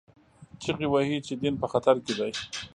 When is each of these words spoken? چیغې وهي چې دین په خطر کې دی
چیغې 0.61 0.87
وهي 0.89 1.17
چې 1.27 1.33
دین 1.41 1.53
په 1.61 1.67
خطر 1.71 1.95
کې 2.05 2.13
دی 2.19 2.31